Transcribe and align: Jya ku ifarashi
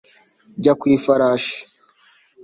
Jya 0.59 0.73
ku 0.79 0.85
ifarashi 0.95 1.59